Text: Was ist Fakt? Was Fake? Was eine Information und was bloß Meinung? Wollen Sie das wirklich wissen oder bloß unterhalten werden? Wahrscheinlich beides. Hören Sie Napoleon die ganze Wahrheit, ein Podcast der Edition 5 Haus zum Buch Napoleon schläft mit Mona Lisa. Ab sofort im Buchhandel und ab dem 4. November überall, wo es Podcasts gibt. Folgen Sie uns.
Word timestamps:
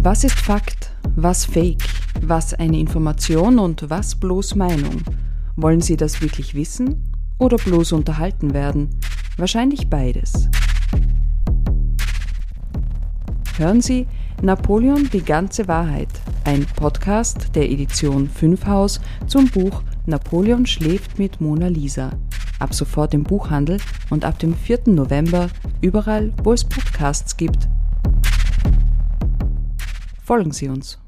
Was 0.00 0.22
ist 0.22 0.38
Fakt? 0.38 0.92
Was 1.16 1.44
Fake? 1.44 1.82
Was 2.22 2.54
eine 2.54 2.78
Information 2.78 3.58
und 3.58 3.90
was 3.90 4.14
bloß 4.14 4.54
Meinung? 4.54 5.02
Wollen 5.56 5.80
Sie 5.80 5.96
das 5.96 6.22
wirklich 6.22 6.54
wissen 6.54 7.12
oder 7.38 7.56
bloß 7.56 7.90
unterhalten 7.90 8.54
werden? 8.54 8.90
Wahrscheinlich 9.38 9.90
beides. 9.90 10.48
Hören 13.56 13.80
Sie 13.80 14.06
Napoleon 14.40 15.10
die 15.12 15.24
ganze 15.24 15.66
Wahrheit, 15.66 16.10
ein 16.44 16.64
Podcast 16.76 17.56
der 17.56 17.68
Edition 17.68 18.28
5 18.28 18.66
Haus 18.66 19.00
zum 19.26 19.48
Buch 19.48 19.82
Napoleon 20.06 20.64
schläft 20.64 21.18
mit 21.18 21.40
Mona 21.40 21.66
Lisa. 21.66 22.12
Ab 22.60 22.72
sofort 22.72 23.14
im 23.14 23.24
Buchhandel 23.24 23.78
und 24.10 24.24
ab 24.24 24.38
dem 24.38 24.54
4. 24.54 24.82
November 24.86 25.48
überall, 25.80 26.32
wo 26.44 26.52
es 26.52 26.64
Podcasts 26.64 27.36
gibt. 27.36 27.68
Folgen 30.28 30.52
Sie 30.52 30.68
uns. 30.68 30.98